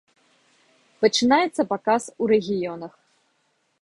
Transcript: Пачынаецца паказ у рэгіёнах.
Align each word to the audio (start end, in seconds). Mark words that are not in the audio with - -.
Пачынаецца 1.03 1.61
паказ 1.73 2.03
у 2.25 2.31
рэгіёнах. 2.33 2.93